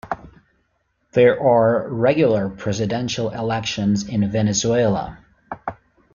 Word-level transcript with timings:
There 1.11 1.39
are 1.39 1.87
regular 1.87 2.49
presidential 2.49 3.29
elections 3.29 4.03
in 4.09 4.27
Venezuela. 4.31 5.19